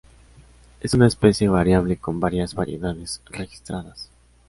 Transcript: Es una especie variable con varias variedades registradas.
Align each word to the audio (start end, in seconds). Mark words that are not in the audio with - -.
Es 0.79 0.95
una 0.95 1.05
especie 1.05 1.47
variable 1.47 1.95
con 1.97 2.19
varias 2.19 2.55
variedades 2.55 3.21
registradas. 3.29 4.09